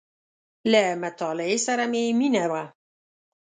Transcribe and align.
•له 0.71 0.81
مطالعې 1.03 1.57
سره 1.67 1.83
مې 1.91 2.03
مینه 2.19 2.45
وه. 2.51 2.63